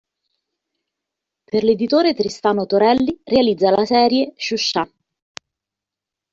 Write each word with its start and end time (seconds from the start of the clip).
Per 1.51 1.61
l'editore 1.63 2.15
Tristano 2.15 2.65
Torelli 2.65 3.19
realizza 3.23 3.69
la 3.69 3.85
serie 3.85 4.33
"Sciuscià". 4.35 4.89